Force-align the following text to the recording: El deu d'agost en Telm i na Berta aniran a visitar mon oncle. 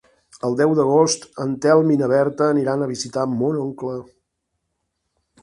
El 0.47 0.55
deu 0.61 0.71
d'agost 0.77 1.27
en 1.45 1.53
Telm 1.65 1.91
i 1.97 1.99
na 1.99 2.07
Berta 2.13 2.47
aniran 2.55 2.87
a 2.87 2.89
visitar 2.93 3.27
mon 3.35 3.61
oncle. 3.67 3.95